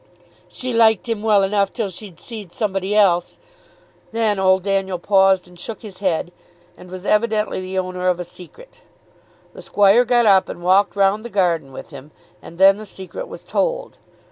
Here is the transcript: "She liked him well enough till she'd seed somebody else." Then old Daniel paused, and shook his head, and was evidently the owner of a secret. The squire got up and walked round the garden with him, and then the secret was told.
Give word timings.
"She 0.47 0.73
liked 0.73 1.07
him 1.07 1.21
well 1.21 1.43
enough 1.43 1.71
till 1.71 1.91
she'd 1.91 2.19
seed 2.19 2.51
somebody 2.53 2.95
else." 2.95 3.37
Then 4.11 4.39
old 4.39 4.63
Daniel 4.63 4.97
paused, 4.97 5.47
and 5.47 5.59
shook 5.59 5.83
his 5.83 5.99
head, 5.99 6.31
and 6.75 6.89
was 6.89 7.05
evidently 7.05 7.61
the 7.61 7.77
owner 7.77 8.07
of 8.07 8.19
a 8.19 8.25
secret. 8.25 8.81
The 9.53 9.61
squire 9.61 10.03
got 10.03 10.25
up 10.25 10.49
and 10.49 10.63
walked 10.63 10.95
round 10.95 11.23
the 11.23 11.29
garden 11.29 11.71
with 11.71 11.91
him, 11.91 12.09
and 12.41 12.57
then 12.57 12.77
the 12.77 12.85
secret 12.87 13.27
was 13.27 13.43
told. 13.43 13.99